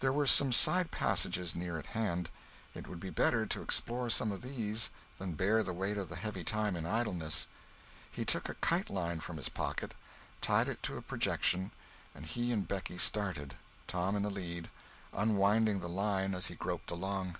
[0.00, 2.30] There were some side passages near at hand.
[2.74, 6.16] It would be better to explore some of these than bear the weight of the
[6.16, 7.46] heavy time in idleness.
[8.10, 9.92] He took a kite line from his pocket,
[10.40, 11.70] tied it to a projection,
[12.14, 14.70] and he and Becky started, Tom in the lead,
[15.12, 17.36] unwinding the line as he groped along.